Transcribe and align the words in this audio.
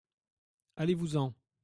Allez-vous-en. 0.77 1.31